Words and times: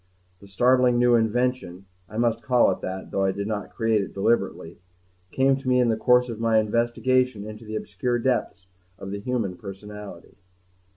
The 0.39 0.47
startling 0.47 0.97
new 0.97 1.13
invention 1.13 1.85
I 2.09 2.17
must 2.17 2.41
call 2.41 2.71
it 2.71 2.81
that, 2.81 3.11
though 3.11 3.23
I 3.23 3.31
did 3.31 3.45
not 3.45 3.69
create 3.69 4.01
it 4.01 4.15
deliberately 4.15 4.79
came 5.29 5.55
to 5.57 5.67
me 5.69 5.79
in 5.79 5.89
the 5.89 5.95
course 5.95 6.27
of 6.27 6.39
my 6.39 6.57
investigations 6.57 7.45
into 7.45 7.65
the 7.65 7.75
obscure 7.75 8.17
depths 8.17 8.67
of 8.97 9.11
the 9.11 9.19
human 9.19 9.57
personality. 9.57 10.39